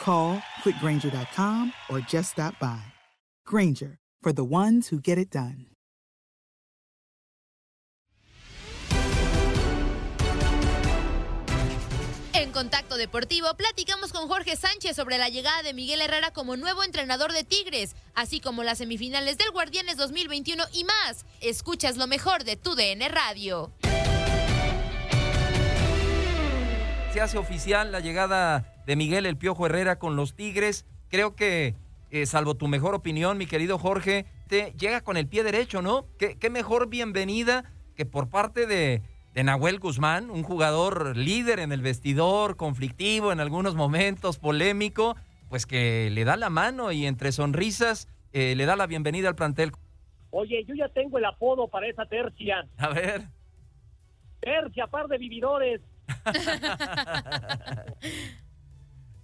[0.00, 2.82] Call quickgranger.com or just stop by.
[3.46, 5.66] Granger, for the ones who get it done.
[12.32, 16.82] En Contacto Deportivo platicamos con Jorge Sánchez sobre la llegada de Miguel Herrera como nuevo
[16.82, 21.24] entrenador de Tigres, así como las semifinales del Guardianes 2021 y más.
[21.40, 23.70] Escuchas lo mejor de tu DN Radio.
[27.14, 30.84] Se hace oficial la llegada de Miguel El Piojo Herrera con los Tigres.
[31.08, 31.76] Creo que,
[32.10, 36.08] eh, salvo tu mejor opinión, mi querido Jorge, te llega con el pie derecho, ¿no?
[36.18, 39.00] ¿Qué, qué mejor bienvenida que por parte de,
[39.32, 45.14] de Nahuel Guzmán, un jugador líder en el vestidor, conflictivo en algunos momentos, polémico,
[45.48, 49.36] pues que le da la mano y entre sonrisas eh, le da la bienvenida al
[49.36, 49.70] plantel.
[50.30, 52.66] Oye, yo ya tengo el apodo para esa tercia.
[52.76, 53.28] A ver.
[54.40, 55.80] Tercia, par de vividores.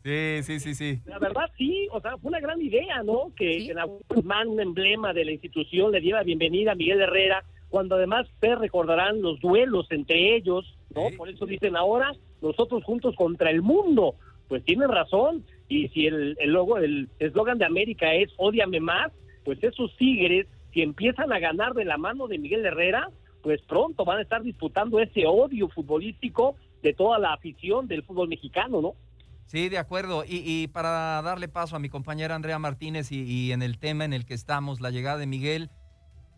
[0.02, 1.00] Sí, sí, sí, sí.
[1.04, 3.32] La verdad, sí, o sea, fue una gran idea, ¿no?
[3.36, 7.44] Que, que Nahuel Guzmán, un emblema de la institución, le diera bienvenida a Miguel Herrera,
[7.68, 10.64] cuando además ustedes recordarán los duelos entre ellos,
[10.94, 11.02] ¿no?
[11.16, 14.14] Por eso dicen ahora, nosotros juntos contra el mundo.
[14.48, 19.12] Pues tienen razón, y si el, el logo, el eslogan de América es Ódiame más,
[19.44, 23.10] pues esos tigres, si empiezan a ganar de la mano de Miguel Herrera,
[23.42, 28.28] pues pronto van a estar disputando ese odio futbolístico de toda la afición del fútbol
[28.28, 28.94] mexicano, ¿no?
[29.46, 30.24] Sí, de acuerdo.
[30.24, 34.12] Y, y para darle paso a mi compañera Andrea Martínez y, en el tema en
[34.12, 35.70] el que estamos, la llegada de Miguel,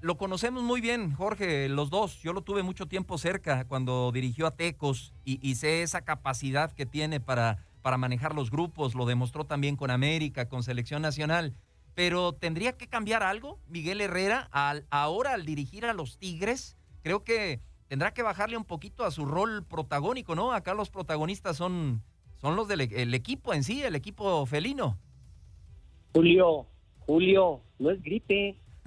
[0.00, 2.22] lo conocemos muy bien, Jorge, los dos.
[2.22, 6.72] Yo lo tuve mucho tiempo cerca cuando dirigió a Tecos y, y sé esa capacidad
[6.72, 8.94] que tiene para, para manejar los grupos.
[8.94, 11.54] Lo demostró también con América, con Selección Nacional.
[11.94, 16.78] Pero tendría que cambiar algo, Miguel Herrera, al, ahora al dirigir a los Tigres.
[17.02, 17.60] Creo que
[17.92, 20.52] tendrá que bajarle un poquito a su rol protagónico, ¿no?
[20.52, 22.00] Acá los protagonistas son
[22.38, 24.96] son los del el equipo en sí, el equipo felino.
[26.14, 26.64] Julio,
[27.00, 28.56] Julio, no es gripe.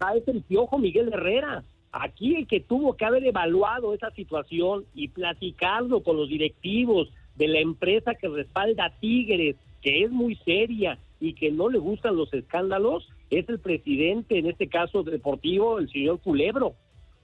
[0.00, 1.64] ah, es el piojo Miguel Herrera.
[1.90, 7.48] Aquí el que tuvo que haber evaluado esa situación y platicarlo con los directivos de
[7.48, 12.14] la empresa que respalda a Tigres, que es muy seria y que no le gustan
[12.14, 16.74] los escándalos, es el presidente, en este caso deportivo, el señor Culebro,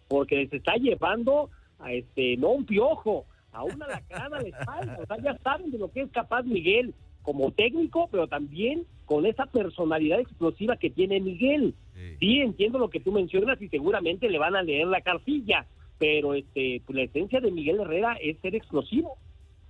[0.09, 4.99] porque se está llevando a este, no un piojo, a una lacrada la espalda.
[5.03, 9.27] O sea, ya saben de lo que es capaz Miguel como técnico, pero también con
[9.27, 11.75] esa personalidad explosiva que tiene Miguel.
[11.95, 12.17] Sí.
[12.21, 15.67] sí, entiendo lo que tú mencionas y seguramente le van a leer la cartilla,
[15.99, 19.17] pero este, pues la esencia de Miguel Herrera es ser explosivo.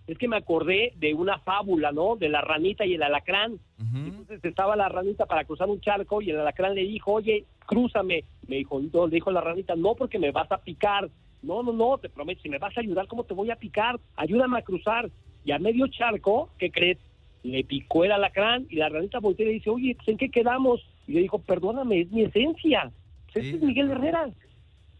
[0.08, 2.16] Es que me acordé de una fábula, ¿no?
[2.16, 3.52] De la ranita y el alacrán.
[3.52, 4.06] Uh -huh.
[4.06, 8.24] Entonces estaba la ranita para cruzar un charco y el alacrán le dijo, oye, crúzame.
[8.46, 11.10] Me dijo, no, le dijo la ranita, no, porque me vas a picar.
[11.42, 14.00] No, no, no, te prometo, si me vas a ayudar, ¿cómo te voy a picar?
[14.16, 15.10] Ayúdame a cruzar.
[15.44, 16.98] Y a medio charco, ¿qué crees?
[17.42, 20.30] Le picó el alacrán y la ranita voltea y le dice, oye, pues, ¿en qué
[20.30, 20.80] quedamos?
[21.06, 22.90] Y le dijo, perdóname, es mi esencia.
[23.34, 24.30] Ese es Miguel Herrera.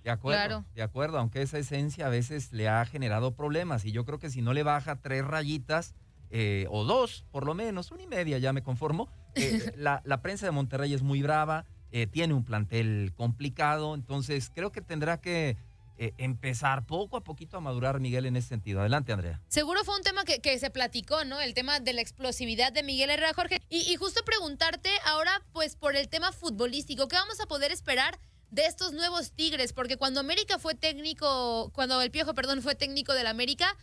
[0.05, 0.65] De acuerdo, Claro.
[0.75, 4.31] de acuerdo, aunque esa esencia a veces le ha generado problemas y yo creo que
[4.31, 5.95] si no le baja tres rayitas
[6.31, 10.23] eh, o dos, por lo menos, una y media ya me conformo, eh, la, la
[10.23, 15.21] prensa de Monterrey es muy brava, eh, tiene un plantel complicado, entonces creo que tendrá
[15.21, 15.57] que
[16.01, 18.79] eh, empezar poco a poquito a madurar Miguel en ese sentido.
[18.81, 19.41] Adelante, Andrea.
[19.49, 21.41] Seguro fue un tema que, que se platicó, ¿no?
[21.41, 23.61] El tema de la explosividad de Miguel Herrera, Jorge.
[23.69, 28.17] Y, y justo preguntarte ahora, pues, por el tema futbolístico, ¿qué vamos a poder esperar
[28.51, 29.73] de estos nuevos Tigres?
[29.73, 33.77] Porque cuando América fue técnico, cuando el Piojo, perdón, fue técnico del América,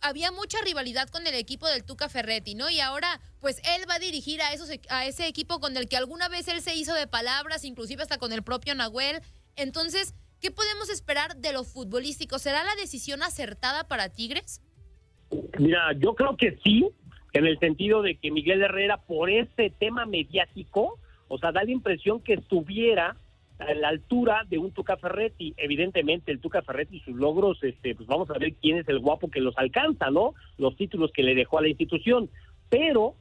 [0.00, 2.70] había mucha rivalidad con el equipo del Tuca Ferretti, ¿no?
[2.70, 5.96] Y ahora, pues, él va a dirigir a, esos, a ese equipo con el que
[5.96, 9.20] alguna vez él se hizo de palabras, inclusive hasta con el propio Nahuel.
[9.56, 12.38] Entonces, ¿qué podemos esperar de lo futbolístico?
[12.38, 14.62] ¿Será la decisión acertada para Tigres?
[15.58, 16.88] Mira, yo creo que sí,
[17.32, 21.70] en el sentido de que Miguel Herrera, por ese tema mediático, o sea, da la
[21.70, 23.16] impresión que estuviera
[23.60, 25.54] a la altura de un Tuca Ferretti.
[25.56, 28.98] Evidentemente, el Tuca Ferretti y sus logros, este, pues vamos a ver quién es el
[28.98, 30.34] guapo que los alcanza, ¿no?
[30.58, 32.30] Los títulos que le dejó a la institución.
[32.68, 33.14] Pero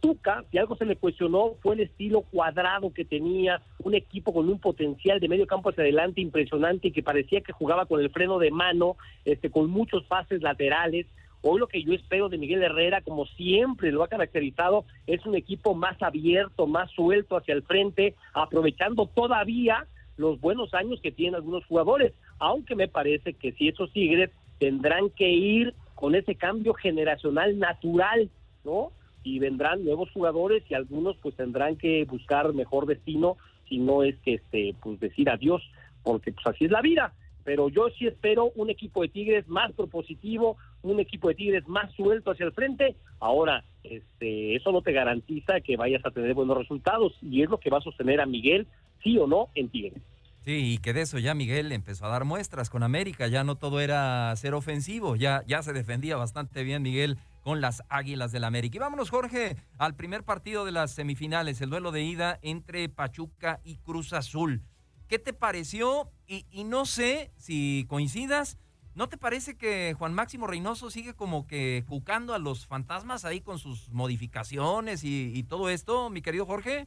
[0.00, 4.48] Tuca, si algo se le cuestionó, fue el estilo cuadrado que tenía, un equipo con
[4.48, 8.10] un potencial de medio campo hacia adelante impresionante y que parecía que jugaba con el
[8.10, 11.06] freno de mano, este, con muchos pases laterales.
[11.46, 15.34] Hoy lo que yo espero de Miguel Herrera, como siempre lo ha caracterizado, es un
[15.34, 19.86] equipo más abierto, más suelto hacia el frente, aprovechando todavía
[20.16, 25.10] los buenos años que tienen algunos jugadores, aunque me parece que si esos Tigres tendrán
[25.10, 28.30] que ir con ese cambio generacional natural,
[28.64, 28.92] ¿no?
[29.22, 33.36] Y vendrán nuevos jugadores y algunos pues tendrán que buscar mejor destino,
[33.68, 35.62] si no es que este pues decir adiós,
[36.02, 37.12] porque pues así es la vida
[37.44, 41.92] pero yo sí espero un equipo de Tigres más propositivo, un equipo de Tigres más
[41.94, 42.96] suelto hacia el frente.
[43.20, 47.58] Ahora, este, eso no te garantiza que vayas a tener buenos resultados y es lo
[47.58, 48.66] que va a sostener a Miguel,
[49.02, 50.02] sí o no, en Tigres.
[50.44, 53.56] Sí, y que de eso ya Miguel empezó a dar muestras con América, ya no
[53.56, 58.44] todo era ser ofensivo, ya, ya se defendía bastante bien Miguel con las Águilas del
[58.44, 58.76] América.
[58.76, 63.60] Y vámonos, Jorge, al primer partido de las semifinales, el duelo de ida entre Pachuca
[63.64, 64.62] y Cruz Azul.
[65.08, 66.10] ¿Qué te pareció?
[66.26, 68.58] Y, y no sé si coincidas,
[68.94, 73.40] ¿no te parece que Juan Máximo Reynoso sigue como que cucando a los fantasmas ahí
[73.40, 76.86] con sus modificaciones y, y todo esto, mi querido Jorge?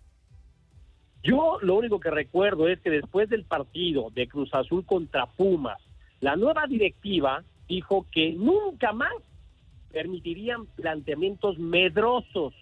[1.24, 5.80] Yo lo único que recuerdo es que después del partido de Cruz Azul contra Pumas,
[6.22, 9.14] la nueva directiva dijo que nunca más
[9.92, 12.54] permitirían planteamientos medrosos.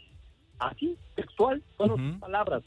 [0.58, 2.12] Así, textual, fueron Ujú.
[2.12, 2.64] sus palabras.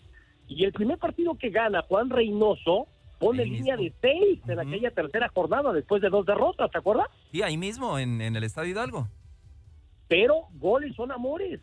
[0.47, 2.87] Y el primer partido que gana Juan Reynoso
[3.19, 3.95] pone Ahí línea mismo.
[4.01, 7.09] de seis en aquella tercera jornada después de dos derrotas, ¿te acuerdas?
[7.33, 9.09] Sí, ahí mismo, en, en el Estadio Hidalgo.
[10.09, 11.61] pero goles son amores.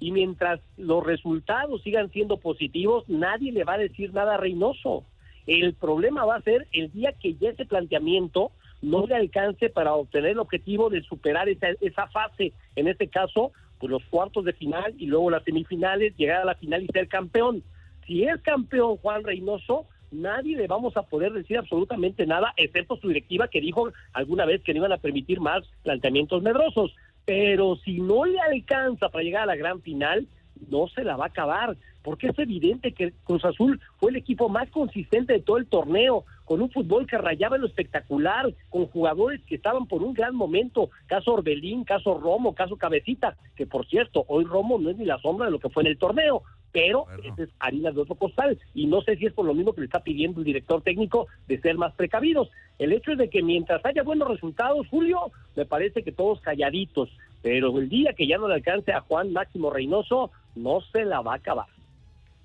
[0.00, 5.04] Y mientras los resultados sigan siendo positivos, nadie le va a decir nada a Reynoso.
[5.46, 8.50] El problema va a ser el día que ya ese planteamiento
[8.80, 13.52] no le alcance para obtener el objetivo de superar esa, esa fase, en este caso,
[13.78, 17.06] pues los cuartos de final y luego las semifinales, llegar a la final y ser
[17.08, 17.62] campeón.
[18.06, 23.08] Si es campeón Juan Reynoso, nadie le vamos a poder decir absolutamente nada, excepto su
[23.08, 26.94] directiva que dijo alguna vez que no iban a permitir más planteamientos medrosos.
[27.24, 30.26] Pero si no le alcanza para llegar a la gran final,
[30.70, 34.48] no se la va a acabar, porque es evidente que Cruz Azul fue el equipo
[34.48, 38.86] más consistente de todo el torneo, con un fútbol que rayaba en lo espectacular, con
[38.86, 43.86] jugadores que estaban por un gran momento, caso Orbelín, caso Romo, caso Cabecita, que por
[43.86, 46.42] cierto, hoy Romo no es ni la sombra de lo que fue en el torneo,
[46.72, 47.34] pero Bueno.
[47.38, 49.86] es harina de otro costal, y no sé si es por lo mismo que le
[49.86, 52.50] está pidiendo el director técnico de ser más precavidos.
[52.78, 57.10] El hecho es de que mientras haya buenos resultados, Julio, me parece que todos calladitos,
[57.42, 61.20] pero el día que ya no le alcance a Juan Máximo Reynoso, no se la
[61.20, 61.66] va a acabar.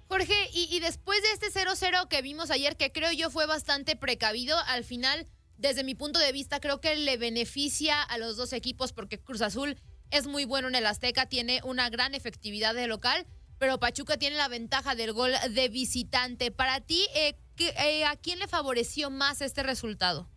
[0.09, 3.95] Jorge, y, y después de este 0-0 que vimos ayer, que creo yo fue bastante
[3.95, 8.53] precavido, al final, desde mi punto de vista, creo que le beneficia a los dos
[8.53, 9.75] equipos porque Cruz Azul
[10.11, 13.25] es muy bueno en el Azteca, tiene una gran efectividad de local,
[13.59, 16.51] pero Pachuca tiene la ventaja del gol de visitante.
[16.51, 20.27] Para ti, eh, ¿qué- eh, ¿a quién le favoreció más este resultado?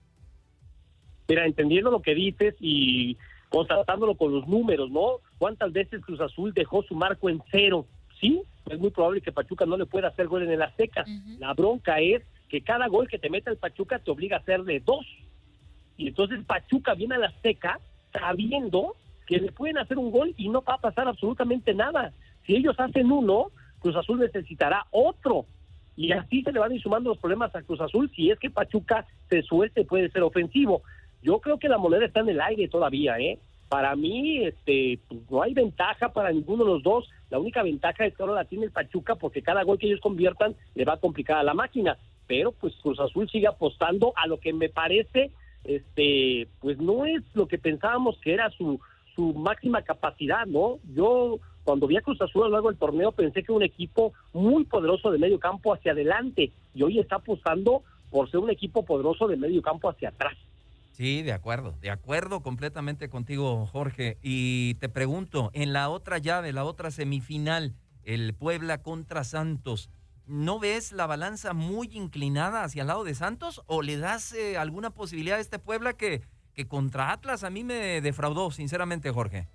[1.28, 3.16] Mira, entendiendo lo que dices y
[3.50, 5.18] constatándolo con los números, ¿no?
[5.38, 7.86] ¿Cuántas veces Cruz Azul dejó su marco en cero?
[8.20, 11.04] Sí, es muy probable que Pachuca no le pueda hacer gol en el Azteca.
[11.38, 14.80] La bronca es que cada gol que te meta el Pachuca te obliga a hacerle
[14.80, 15.06] dos.
[15.96, 17.78] Y entonces Pachuca viene al Azteca
[18.12, 18.96] sabiendo
[19.26, 22.12] que le pueden hacer un gol y no va a pasar absolutamente nada.
[22.46, 25.46] Si ellos hacen uno, Cruz Azul necesitará otro.
[25.96, 28.38] Y así se le van a ir sumando los problemas a Cruz Azul si es
[28.38, 30.82] que Pachuca se suelte puede ser ofensivo.
[31.22, 33.38] Yo creo que la moneda está en el aire todavía, ¿eh?
[33.68, 37.08] Para mí, este, pues, no hay ventaja para ninguno de los dos.
[37.28, 40.00] La única ventaja es que ahora la tiene el Pachuca porque cada gol que ellos
[40.00, 41.96] conviertan le va a complicar a la máquina.
[42.26, 45.32] pero pues Cruz Azul sigue apostando a lo que me parece,
[45.64, 48.80] este, pues no es lo que pensábamos que era su,
[49.16, 50.78] su máxima capacidad, ¿no?
[50.94, 54.12] Yo cuando vi a Cruz Azul a lo largo del torneo pensé que un equipo
[54.32, 58.84] muy poderoso de medio campo hacia adelante y hoy está apostando por ser un equipo
[58.84, 60.36] poderoso de medio campo hacia atrás.
[60.94, 64.18] Sí, de acuerdo, de acuerdo completamente contigo, Jorge.
[64.20, 67.72] Y te pregunto, en la otra llave, la otra semifinal,
[68.02, 69.90] el Puebla contra Santos,
[70.26, 74.58] ¿no ves la balanza muy inclinada hacia el lado de Santos o le das eh,
[74.58, 76.22] alguna posibilidad a este Puebla que,
[76.52, 79.46] que contra Atlas a mí me defraudó, sinceramente, Jorge?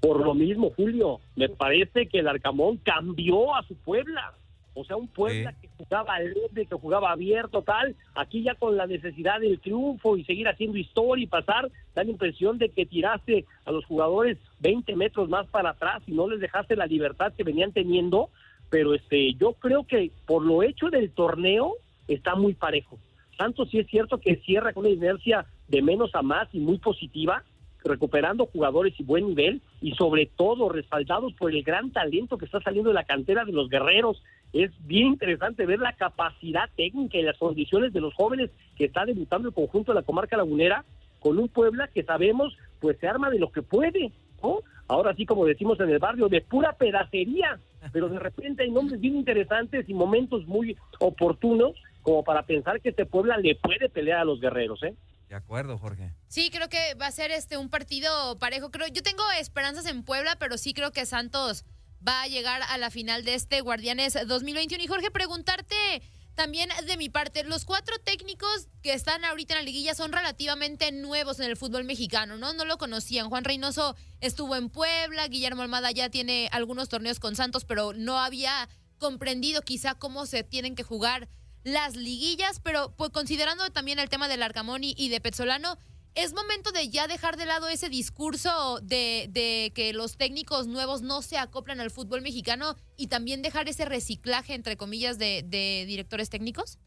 [0.00, 4.34] Por lo mismo, Julio, me parece que el Arcamón cambió a su Puebla.
[4.72, 7.94] O sea, un Puebla que jugaba alegre, que jugaba abierto, tal.
[8.14, 12.10] Aquí ya con la necesidad del triunfo y seguir haciendo historia y pasar, da la
[12.10, 16.40] impresión de que tiraste a los jugadores 20 metros más para atrás y no les
[16.40, 18.30] dejaste la libertad que venían teniendo.
[18.70, 21.74] Pero este, yo creo que por lo hecho del torneo
[22.08, 22.98] está muy parejo.
[23.36, 26.78] Santos sí es cierto que cierra con una inercia de menos a más y muy
[26.78, 27.42] positiva,
[27.84, 32.60] recuperando jugadores y buen nivel y sobre todo respaldados por el gran talento que está
[32.60, 34.22] saliendo de la cantera de los guerreros.
[34.52, 39.04] Es bien interesante ver la capacidad técnica y las condiciones de los jóvenes que está
[39.04, 40.84] debutando el conjunto de la comarca lagunera
[41.20, 44.10] con un Puebla que sabemos pues se arma de lo que puede,
[44.42, 44.60] ¿no?
[44.88, 47.60] Ahora sí, como decimos en el barrio, de pura pedacería,
[47.92, 52.88] pero de repente hay nombres bien interesantes y momentos muy oportunos como para pensar que
[52.88, 54.94] este Puebla le puede pelear a los guerreros, ¿eh?
[55.30, 56.12] De acuerdo, Jorge.
[56.26, 58.72] Sí, creo que va a ser este un partido parejo.
[58.72, 61.64] Creo, yo tengo esperanzas en Puebla, pero sí creo que Santos
[62.06, 64.82] va a llegar a la final de este Guardianes 2021.
[64.82, 66.02] Y Jorge, preguntarte
[66.34, 70.90] también de mi parte, los cuatro técnicos que están ahorita en la liguilla son relativamente
[70.90, 72.52] nuevos en el fútbol mexicano, ¿no?
[72.52, 73.28] No lo conocían.
[73.28, 78.18] Juan Reynoso estuvo en Puebla, Guillermo Almada ya tiene algunos torneos con Santos, pero no
[78.18, 78.68] había
[78.98, 81.28] comprendido quizá cómo se tienen que jugar
[81.64, 85.76] las liguillas, pero pues considerando también el tema del Arcamón y, de Petzolano,
[86.14, 91.22] es momento de ya dejar de lado ese discurso de, que los técnicos nuevos no
[91.22, 96.78] se acoplan al fútbol mexicano y también dejar ese reciclaje, entre comillas, de directores técnicos?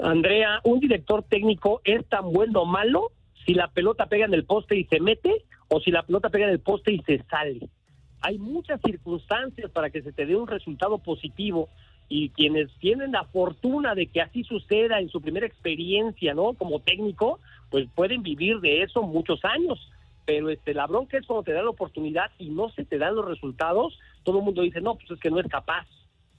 [0.00, 3.12] Andrea, un director técnico es tan bueno o malo
[3.44, 6.46] si la pelota pega en el poste y se mete o si la pelota pega
[6.46, 7.68] en el poste y se sale.
[8.20, 11.68] Hay muchas circunstancias para que se te dé un resultado positivo
[12.08, 16.54] y quienes tienen la fortuna de que así suceda en su primera experiencia, ¿no?
[16.54, 17.38] Como técnico,
[17.70, 19.90] pues pueden vivir de eso muchos años.
[20.24, 23.14] Pero este, la bronca es cuando te da la oportunidad y no se te dan
[23.14, 25.86] los resultados, todo el mundo dice, no, pues es que no es capaz.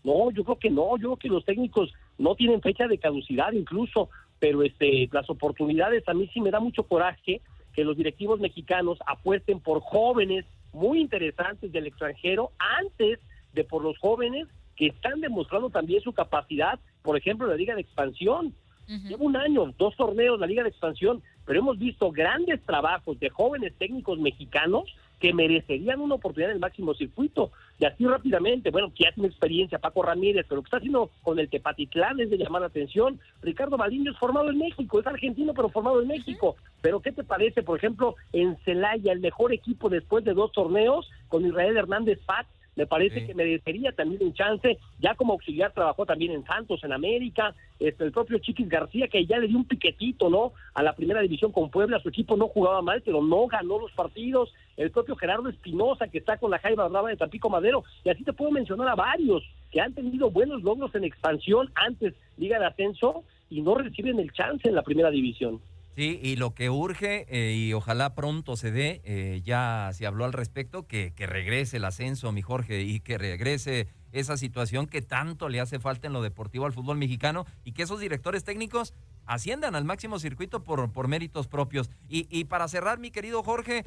[0.03, 3.51] No, yo creo que no, yo creo que los técnicos no tienen fecha de caducidad
[3.51, 4.09] incluso,
[4.39, 7.41] pero este, las oportunidades a mí sí me da mucho coraje
[7.73, 13.19] que los directivos mexicanos apuesten por jóvenes muy interesantes del extranjero antes
[13.53, 14.47] de por los jóvenes
[14.79, 18.55] que están demostrando también su capacidad, por ejemplo, la Liga de Expansión.
[18.87, 23.29] Lleva un año, dos torneos la Liga de Expansión, pero hemos visto grandes trabajos de
[23.29, 24.85] jóvenes técnicos mexicanos
[25.19, 27.51] que merecerían una oportunidad en el máximo circuito.
[27.77, 31.11] Y así rápidamente, bueno, que ya tiene experiencia Paco Ramírez, pero lo que está haciendo
[31.23, 33.19] con el Tepatitlán es de llamar la atención.
[33.41, 36.55] Ricardo Baliño es formado en México, es argentino, pero formado en México.
[36.81, 41.11] Pero ¿qué te parece, por ejemplo, en Celaya, el mejor equipo después de dos torneos,
[41.27, 46.05] con Israel Hernández Paz, me parece que merecería también un chance, ya como auxiliar trabajó
[46.05, 49.65] también en Santos, en América, este, el propio Chiquis García, que ya le dio un
[49.65, 50.53] piquetito, ¿no?
[50.73, 53.91] A la primera división con Puebla, su equipo no jugaba mal, pero no ganó los
[53.91, 58.09] partidos, el propio Gerardo Espinosa, que está con la Jaiba Brava de Tampico Madero, y
[58.09, 62.59] así te puedo mencionar a varios que han tenido buenos logros en expansión antes Liga
[62.59, 65.59] de Ascenso y no reciben el chance en la primera división.
[65.95, 70.23] Sí, y lo que urge, eh, y ojalá pronto se dé, eh, ya se habló
[70.25, 75.01] al respecto, que, que regrese el ascenso, mi Jorge, y que regrese esa situación que
[75.01, 78.93] tanto le hace falta en lo deportivo al fútbol mexicano y que esos directores técnicos
[79.25, 81.89] asciendan al máximo circuito por, por méritos propios.
[82.07, 83.85] Y, y para cerrar, mi querido Jorge,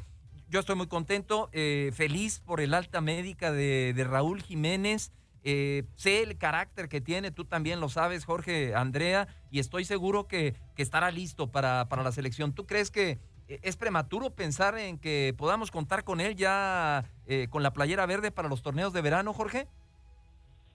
[0.49, 5.11] yo estoy muy contento, eh, feliz por el alta médica de, de Raúl Jiménez.
[5.45, 10.27] Eh, sé el carácter que tiene, tú también lo sabes, Jorge, Andrea, y estoy seguro
[10.27, 12.53] que, estará listo para, para, la selección.
[12.53, 17.47] ¿Tú crees que eh, es prematuro pensar en que podamos contar con él ya eh,
[17.49, 19.67] con la playera verde para los torneos de verano, Jorge?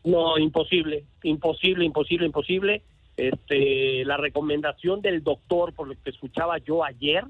[0.05, 2.83] No, imposible, imposible, imposible, imposible.
[3.17, 7.25] Este, la recomendación del doctor, por lo que escuchaba yo ayer,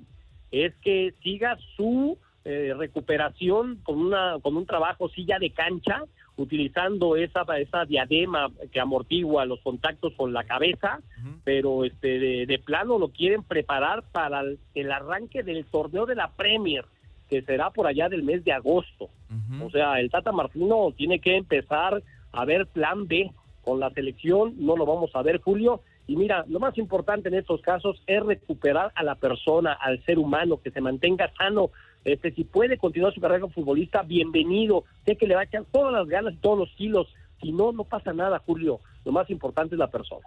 [0.50, 6.02] es que siga su eh, recuperación con una con un trabajo silla de cancha
[6.38, 11.00] utilizando esa esa diadema que amortigua los contactos con la cabeza
[11.44, 14.42] pero este de, plano lo quieren preparar para
[14.74, 16.84] el, arranque del torneo de la Premier
[17.28, 19.10] que será por allá del mes de agosto
[19.60, 22.02] o sea el Tata Martino tiene que empezar
[22.32, 23.30] a ver plan B
[23.68, 25.82] con la selección, no lo vamos a ver, Julio.
[26.06, 30.18] Y mira, lo más importante en estos casos es recuperar a la persona, al ser
[30.18, 31.70] humano, que se mantenga sano.
[32.04, 34.84] Este, si puede continuar su carrera como futbolista, bienvenido.
[35.04, 37.08] Sé que le va a echar todas las ganas y todos los kilos.
[37.40, 38.80] Si no, no pasa nada, Julio.
[39.04, 40.26] Lo más importante es la persona.